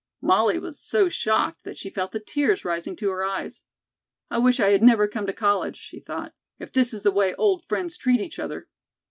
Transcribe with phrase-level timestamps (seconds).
[0.23, 3.61] Molly was so shocked that she felt the tears rising to her eyes.
[4.31, 7.35] "I wish I had never come to college," she thought, "if this is the way
[7.35, 8.67] old friends treat each other."